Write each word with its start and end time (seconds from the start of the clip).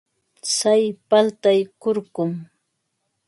Tsay 0.45 0.83
paltay 1.09 1.59
kurkum. 1.81 2.31